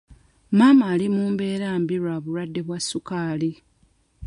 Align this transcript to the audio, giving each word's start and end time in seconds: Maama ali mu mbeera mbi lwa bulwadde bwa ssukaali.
Maama 0.57 0.83
ali 0.93 1.07
mu 1.15 1.23
mbeera 1.31 1.69
mbi 1.81 1.95
lwa 2.01 2.15
bulwadde 2.23 2.61
bwa 2.67 2.77
ssukaali. 2.83 3.51